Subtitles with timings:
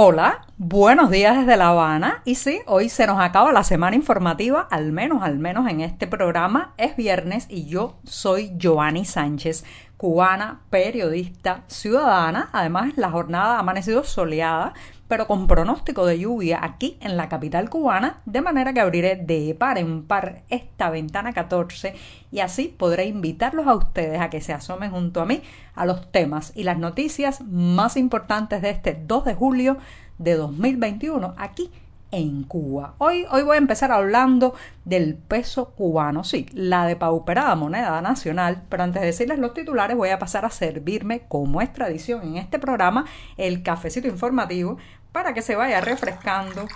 [0.00, 2.22] Hola, buenos días desde La Habana.
[2.24, 6.06] Y sí, hoy se nos acaba la semana informativa, al menos, al menos en este
[6.06, 6.72] programa.
[6.76, 9.64] Es viernes y yo soy Giovanni Sánchez,
[9.96, 12.48] cubana, periodista, ciudadana.
[12.52, 14.72] Además, la jornada ha amanecido soleada,
[15.08, 19.56] pero con pronóstico de lluvia aquí en la capital cubana, de manera que abriré de
[19.58, 21.94] par en par esta ventana 14
[22.30, 25.42] y así podré invitarlos a ustedes a que se asomen junto a mí
[25.74, 29.78] a los temas y las noticias más importantes de este 2 de julio
[30.18, 31.70] de 2021 aquí
[32.10, 32.94] en Cuba.
[32.98, 38.82] Hoy, hoy voy a empezar hablando del peso cubano, sí, la depauperada moneda nacional, pero
[38.82, 42.58] antes de decirles los titulares voy a pasar a servirme, como es tradición en este
[42.58, 43.04] programa,
[43.36, 44.78] el cafecito informativo
[45.12, 46.66] para que se vaya refrescando.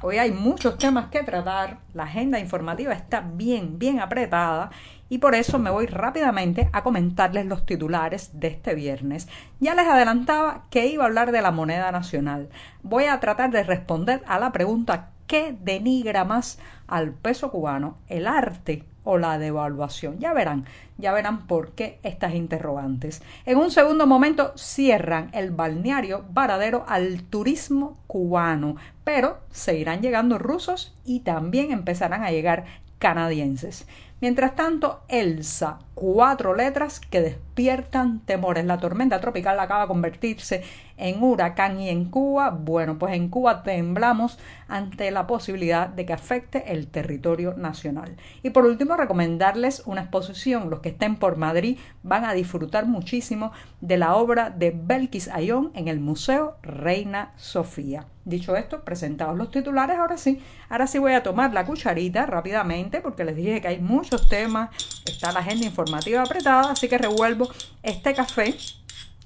[0.00, 4.70] Hoy hay muchos temas que tratar, la agenda informativa está bien, bien apretada
[5.08, 9.26] y por eso me voy rápidamente a comentarles los titulares de este viernes.
[9.58, 12.48] Ya les adelantaba que iba a hablar de la moneda nacional.
[12.82, 17.98] Voy a tratar de responder a la pregunta ¿qué denigra más al peso cubano?
[18.08, 20.18] ¿El arte o la devaluación?
[20.18, 20.64] Ya verán,
[20.96, 23.22] ya verán por qué estas interrogantes.
[23.46, 30.96] En un segundo momento cierran el balneario Varadero al turismo cubano, pero seguirán llegando rusos
[31.04, 32.64] y también empezarán a llegar
[32.98, 33.86] canadienses.
[34.20, 38.64] Mientras tanto, Elsa, cuatro letras que despiertan temores.
[38.64, 40.62] La tormenta tropical acaba de convertirse
[40.96, 46.12] en huracán y en Cuba, bueno, pues en Cuba temblamos ante la posibilidad de que
[46.12, 48.16] afecte el territorio nacional.
[48.42, 50.70] Y por último, recomendarles una exposición.
[50.70, 55.72] Los que estén por Madrid van a disfrutar muchísimo de la obra de Belkis Ayón
[55.74, 58.06] en el Museo Reina Sofía.
[58.24, 63.00] Dicho esto, presentados los titulares, ahora sí, ahora sí voy a tomar la cucharita rápidamente
[63.00, 64.68] porque les dije que hay muchos temas,
[65.06, 67.48] está la agenda informativa apretada, así que revuelvo
[67.82, 68.54] este café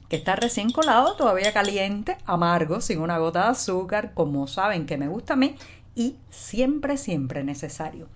[0.08, 4.98] que está recién colado, todavía caliente, amargo, sin una gota de azúcar, como saben que
[4.98, 5.56] me gusta a mí,
[5.94, 8.08] y siempre, siempre necesario.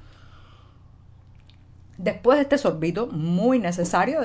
[1.97, 4.21] Después de este sorbito muy necesario,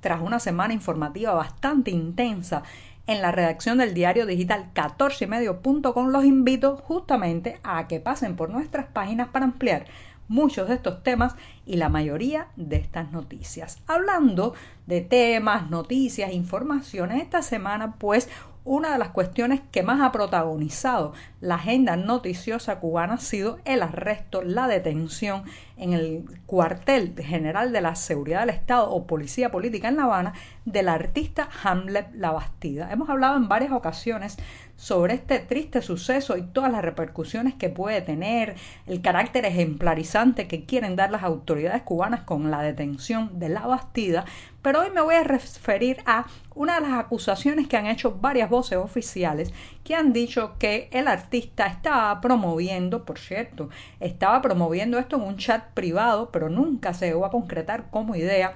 [0.00, 2.62] tras una semana informativa bastante intensa
[3.06, 8.86] en la redacción del diario digital 14ymedio.com, los invito justamente a que pasen por nuestras
[8.86, 9.84] páginas para ampliar
[10.30, 11.34] muchos de estos temas
[11.66, 13.82] y la mayoría de estas noticias.
[13.88, 14.54] Hablando
[14.86, 18.28] de temas, noticias, informaciones, esta semana pues
[18.64, 23.82] una de las cuestiones que más ha protagonizado la agenda noticiosa cubana ha sido el
[23.82, 25.44] arresto, la detención
[25.76, 30.34] en el cuartel general de la seguridad del Estado o Policía Política en La Habana
[30.66, 32.92] del artista Hamlet Labastida.
[32.92, 34.36] Hemos hablado en varias ocasiones
[34.80, 38.54] sobre este triste suceso y todas las repercusiones que puede tener,
[38.86, 44.24] el carácter ejemplarizante que quieren dar las autoridades cubanas con la detención de la Bastida,
[44.62, 46.24] pero hoy me voy a referir a
[46.54, 49.52] una de las acusaciones que han hecho varias voces oficiales
[49.84, 53.68] que han dicho que el artista estaba promoviendo, por cierto,
[54.00, 58.54] estaba promoviendo esto en un chat privado, pero nunca se llegó a concretar como idea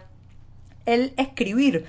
[0.86, 1.84] el escribir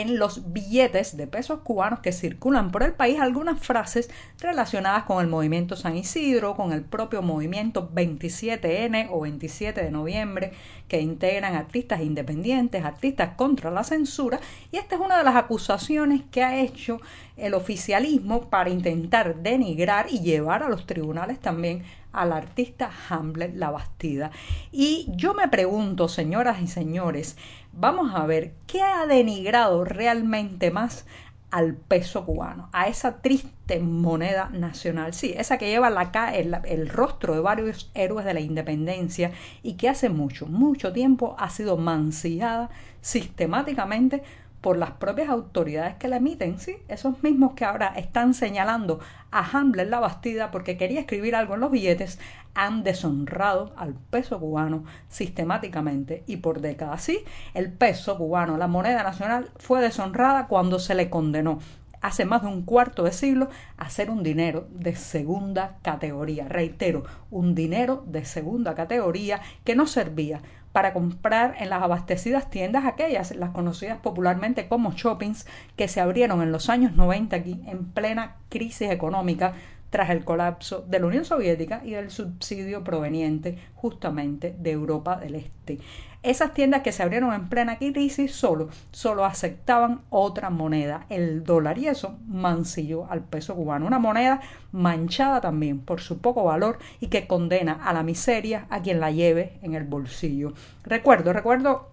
[0.00, 5.22] en los billetes de pesos cubanos que circulan por el país algunas frases relacionadas con
[5.22, 10.52] el movimiento San Isidro, con el propio movimiento 27N o 27 de noviembre,
[10.88, 14.40] que integran artistas independientes, artistas contra la censura,
[14.70, 17.00] y esta es una de las acusaciones que ha hecho
[17.36, 21.82] el oficialismo para intentar denigrar y llevar a los tribunales también
[22.16, 24.30] al artista Hamlet La Bastida.
[24.72, 27.36] Y yo me pregunto, señoras y señores,
[27.72, 31.06] vamos a ver qué ha denigrado realmente más
[31.50, 36.88] al peso cubano, a esa triste moneda nacional, sí, esa que lleva la, el, el
[36.88, 39.30] rostro de varios héroes de la independencia
[39.62, 42.68] y que hace mucho, mucho tiempo ha sido mancillada
[43.00, 44.22] sistemáticamente
[44.66, 48.98] por las propias autoridades que la emiten, sí, esos mismos que ahora están señalando
[49.30, 52.18] a Hamlet la Bastida porque quería escribir algo en los billetes,
[52.52, 57.00] han deshonrado al peso cubano sistemáticamente y por décadas.
[57.00, 57.20] Sí,
[57.54, 61.60] el peso cubano, la moneda nacional, fue deshonrada cuando se le condenó
[62.00, 66.48] hace más de un cuarto de siglo a ser un dinero de segunda categoría.
[66.48, 70.40] Reitero, un dinero de segunda categoría que no servía
[70.76, 76.42] para comprar en las abastecidas tiendas aquellas, las conocidas popularmente como shoppings, que se abrieron
[76.42, 79.54] en los años 90 aquí en plena crisis económica
[79.96, 85.36] tras el colapso de la Unión Soviética y del subsidio proveniente justamente de Europa del
[85.36, 85.78] Este.
[86.22, 91.78] Esas tiendas que se abrieron en plena crisis solo, solo aceptaban otra moneda, el dólar,
[91.78, 93.86] y eso mancilló al peso cubano.
[93.86, 98.82] Una moneda manchada también por su poco valor y que condena a la miseria a
[98.82, 100.52] quien la lleve en el bolsillo.
[100.84, 101.88] Recuerdo, recuerdo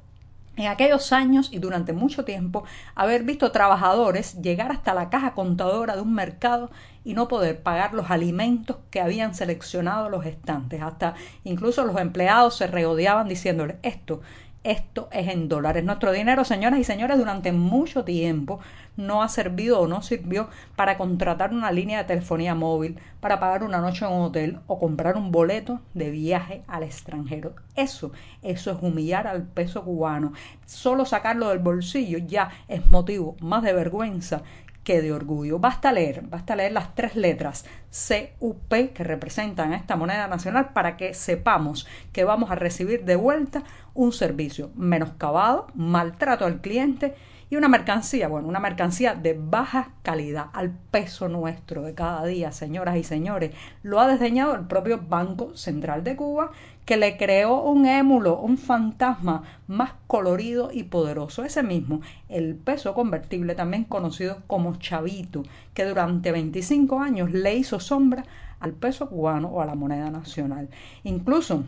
[0.56, 2.64] en aquellos años y durante mucho tiempo
[2.96, 6.70] haber visto trabajadores llegar hasta la caja contadora de un mercado
[7.04, 10.82] y no poder pagar los alimentos que habían seleccionado los estantes.
[10.82, 14.22] Hasta incluso los empleados se regodeaban diciéndoles esto,
[14.64, 15.84] esto es en dólares.
[15.84, 18.60] Nuestro dinero, señoras y señores, durante mucho tiempo
[18.96, 23.64] no ha servido o no sirvió para contratar una línea de telefonía móvil, para pagar
[23.64, 27.56] una noche en un hotel o comprar un boleto de viaje al extranjero.
[27.76, 30.32] Eso, eso es humillar al peso cubano.
[30.66, 34.44] Solo sacarlo del bolsillo ya es motivo más de vergüenza
[34.84, 35.60] que de orgullo.
[35.60, 41.14] Basta leer, basta leer las tres letras CUP que representan esta moneda nacional para que
[41.14, 43.64] sepamos que vamos a recibir de vuelta
[43.94, 47.14] un servicio menoscabado, maltrato al cliente
[47.54, 52.52] y una mercancía, bueno, una mercancía de baja calidad al peso nuestro de cada día,
[52.52, 53.52] señoras y señores.
[53.84, 56.50] Lo ha diseñado el propio Banco Central de Cuba,
[56.86, 61.44] que le creó un émulo, un fantasma más colorido y poderoso.
[61.44, 65.44] Ese mismo, el peso convertible, también conocido como chavito,
[65.76, 68.24] que durante 25 años le hizo sombra
[68.60, 70.70] al peso cubano o a la moneda nacional.
[71.04, 71.66] Incluso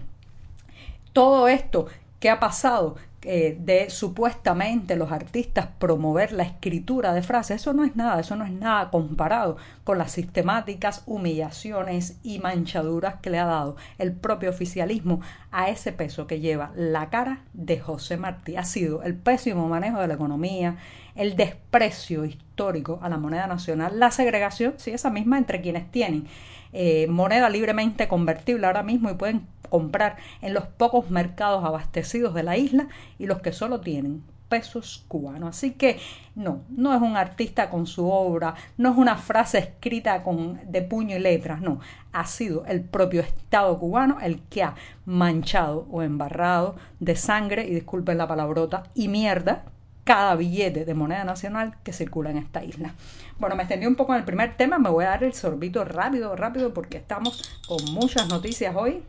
[1.14, 1.88] todo esto
[2.20, 2.96] que ha pasado
[3.28, 8.36] eh, de supuestamente los artistas promover la escritura de frases, eso no es nada, eso
[8.36, 14.14] no es nada comparado con las sistemáticas humillaciones y manchaduras que le ha dado el
[14.14, 15.22] propio oficialismo
[15.52, 18.58] a ese peso que lleva la cara de José Martí.
[18.58, 20.78] Ha sido el pésimo manejo de la economía,
[21.16, 26.28] el desprecio histórico a la moneda nacional, la segregación, sí, esa misma entre quienes tienen
[26.74, 32.44] eh, moneda libremente convertible ahora mismo y pueden comprar en los pocos mercados abastecidos de
[32.44, 35.50] la isla y los que solo tienen pesos cubanos.
[35.50, 36.00] Así que
[36.36, 40.82] no, no es un artista con su obra, no es una frase escrita con, de
[40.82, 41.80] puño y letras, no,
[42.12, 44.76] ha sido el propio Estado cubano el que ha
[45.06, 49.64] manchado o embarrado de sangre, y disculpen la palabrota, y mierda,
[50.06, 52.94] cada billete de moneda nacional que circula en esta isla.
[53.40, 55.84] Bueno, me extendí un poco en el primer tema, me voy a dar el sorbito
[55.84, 59.04] rápido, rápido, porque estamos con muchas noticias hoy.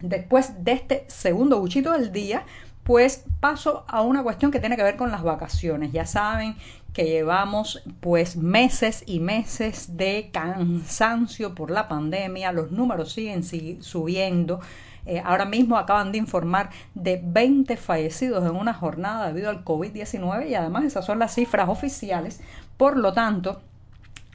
[0.00, 2.44] Después de este segundo buchito del día,
[2.84, 5.92] pues paso a una cuestión que tiene que ver con las vacaciones.
[5.92, 6.56] Ya saben
[6.92, 13.42] que llevamos pues meses y meses de cansancio por la pandemia, los números siguen
[13.82, 14.60] subiendo.
[15.06, 20.48] Eh, ahora mismo acaban de informar de 20 fallecidos en una jornada debido al COVID-19
[20.48, 22.40] y además esas son las cifras oficiales.
[22.76, 23.60] Por lo tanto,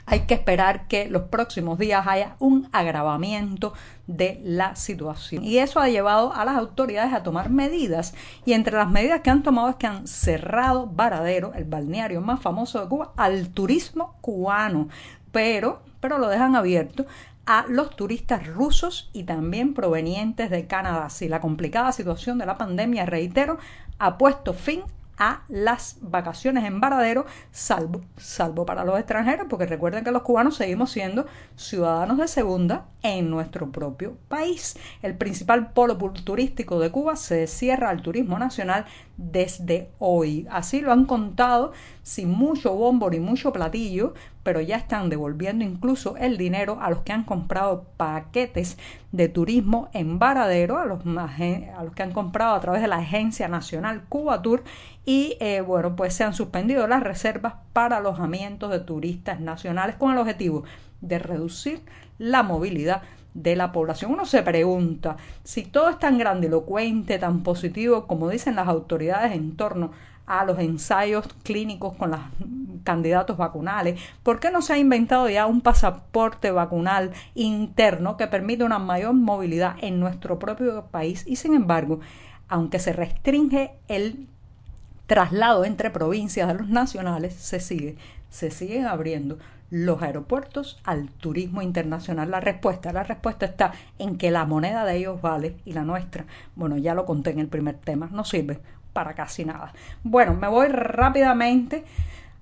[0.10, 3.74] hay que esperar que los próximos días haya un agravamiento
[4.08, 5.44] de la situación.
[5.44, 8.16] Y eso ha llevado a las autoridades a tomar medidas.
[8.44, 12.42] Y entre las medidas que han tomado es que han cerrado Varadero, el balneario más
[12.42, 14.88] famoso de Cuba, al turismo cubano.
[15.32, 17.06] Pero, pero lo dejan abierto
[17.46, 21.12] a los turistas rusos y también provenientes de Canadá.
[21.12, 23.60] Si la complicada situación de la pandemia, reitero,
[24.00, 24.82] ha puesto fin
[25.20, 30.56] a las vacaciones en Varadero, salvo, salvo para los extranjeros, porque recuerden que los cubanos
[30.56, 34.78] seguimos siendo ciudadanos de segunda en nuestro propio país.
[35.02, 38.86] El principal polo turístico de Cuba se cierra al turismo nacional
[39.18, 40.48] desde hoy.
[40.50, 46.18] Así lo han contado sin mucho bombo ni mucho platillo, pero ya están devolviendo incluso
[46.18, 48.78] el dinero a los que han comprado paquetes
[49.12, 52.98] de turismo en Varadero, a los, a los que han comprado a través de la
[52.98, 54.64] Agencia Nacional Cuba Tour
[55.06, 60.12] y eh, bueno, pues se han suspendido las reservas para alojamientos de turistas nacionales con
[60.12, 60.64] el objetivo
[61.02, 61.82] de reducir
[62.18, 63.02] la movilidad
[63.34, 64.12] de la población.
[64.12, 69.56] Uno se pregunta si todo es tan grandilocuente, tan positivo como dicen las autoridades en
[69.56, 69.92] torno
[70.30, 72.20] a los ensayos clínicos con los
[72.84, 78.64] candidatos vacunales, ¿por qué no se ha inventado ya un pasaporte vacunal interno que permite
[78.64, 81.26] una mayor movilidad en nuestro propio país?
[81.28, 82.00] Y sin embargo,
[82.48, 84.28] aunque se restringe el
[85.08, 87.98] traslado entre provincias de los nacionales, se sigue,
[88.30, 89.40] se siguen abriendo
[89.72, 92.30] los aeropuertos al turismo internacional?
[92.30, 96.28] La respuesta, la respuesta está en que la moneda de ellos vale y la nuestra,
[96.56, 98.62] bueno, ya lo conté en el primer tema, no sirve
[99.00, 99.72] para casi nada.
[100.04, 101.86] Bueno, me voy rápidamente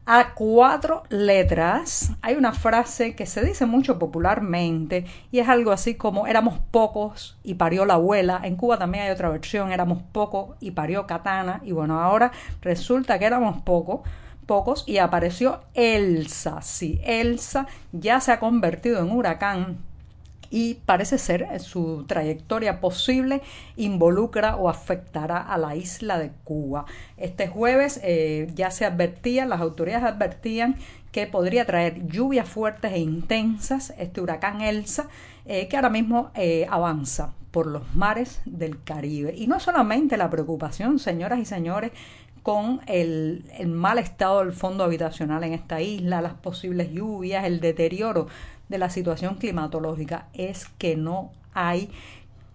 [0.08, 5.94] a cuatro letras hay una frase que se dice mucho popularmente y es algo así
[5.94, 8.40] como éramos pocos y parió la abuela.
[8.44, 11.62] En Cuba también hay otra versión, éramos pocos y parió Katana.
[11.64, 12.32] Y bueno, ahora
[12.64, 14.00] resulta que éramos pocos
[14.48, 16.64] pocos y apareció Elsa.
[16.64, 19.78] Sí, Elsa ya se ha convertido en huracán
[20.50, 23.42] y parece ser eh, su trayectoria posible
[23.76, 26.86] involucra o afectará a la isla de Cuba.
[27.18, 30.76] Este jueves eh, ya se advertía, las autoridades advertían
[31.12, 35.08] que podría traer lluvias fuertes e intensas este huracán Elsa
[35.46, 36.32] eh, que ahora mismo
[36.70, 39.34] avanza por los mares del Caribe.
[39.36, 41.92] Y no solamente la preocupación, señoras y señores,
[42.48, 47.60] con el, el, mal estado del fondo habitacional en esta isla, las posibles lluvias, el
[47.60, 48.28] deterioro
[48.70, 51.90] de la situación climatológica es que no hay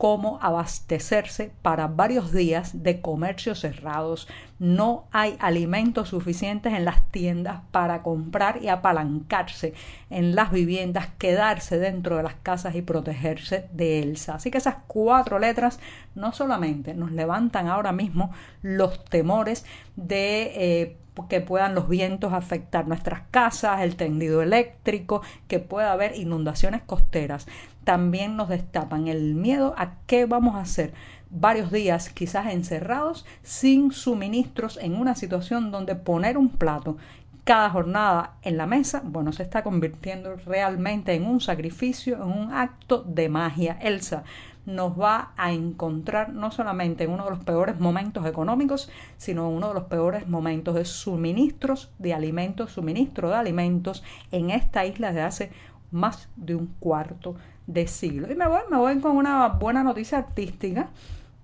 [0.02, 4.26] cómo abastecerse para varios días de comercios cerrados.
[4.58, 9.74] No hay alimentos suficientes en las tiendas para comprar y apalancarse
[10.10, 14.34] en las viviendas, quedarse dentro de las casas y protegerse de Elsa.
[14.34, 15.78] Así que esas cuatro letras
[16.16, 20.96] no solamente nos levantan ahora mismo los temores de eh,
[21.28, 27.46] que puedan los vientos afectar nuestras casas, el tendido eléctrico, que pueda haber inundaciones costeras.
[27.84, 30.94] También nos destapan el miedo a qué vamos a hacer
[31.30, 36.98] varios días quizás encerrados sin suministros en una situación donde poner un plato
[37.44, 42.52] cada jornada en la mesa, bueno, se está convirtiendo realmente en un sacrificio, en un
[42.52, 43.78] acto de magia.
[43.82, 44.22] Elsa,
[44.66, 49.56] nos va a encontrar no solamente en uno de los peores momentos económicos, sino en
[49.56, 55.12] uno de los peores momentos de suministros de alimentos, suministro de alimentos en esta isla
[55.12, 55.50] de hace
[55.90, 58.30] más de un cuarto de siglo.
[58.30, 60.88] Y me voy, me voy con una buena noticia artística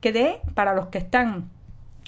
[0.01, 1.49] que de, para los que están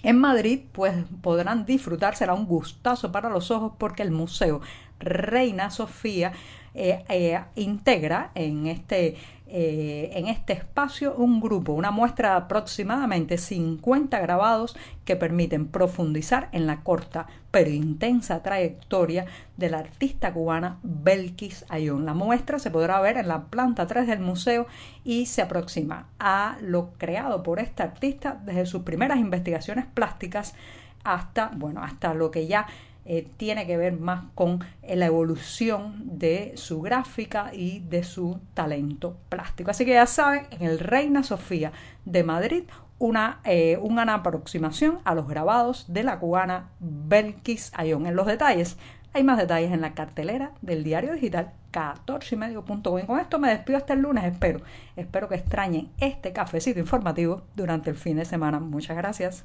[0.03, 4.61] en Madrid, pues podrán disfrutar, será un gustazo para los ojos porque el Museo
[4.99, 6.33] Reina Sofía
[6.75, 9.17] eh, eh, integra en este,
[9.53, 16.49] eh, en este espacio un grupo, una muestra de aproximadamente 50 grabados que permiten profundizar
[16.53, 19.27] en la corta pero intensa trayectoria
[19.57, 22.07] de la artista cubana Belkis Ayón.
[22.07, 24.67] La muestra se podrá ver en la planta 3 del museo
[25.03, 30.55] y se aproxima a lo creado por esta artista desde sus primeras investigaciones plásticas
[31.03, 32.67] hasta, bueno, hasta lo que ya
[33.05, 38.39] eh, tiene que ver más con eh, la evolución de su gráfica y de su
[38.55, 39.71] talento plástico.
[39.71, 41.73] Así que ya saben, en el Reina Sofía
[42.05, 42.65] de Madrid,
[42.99, 48.07] una, eh, una aproximación a los grabados de la cubana Belkis Ayón.
[48.07, 48.77] En los detalles,
[49.13, 53.49] hay más detalles en la cartelera del diario digital 14 y medio Con esto me
[53.49, 54.61] despido hasta el lunes, espero.
[54.97, 58.61] Espero que extrañen este cafecito informativo durante el fin de semana.
[58.61, 59.45] Muchas gracias.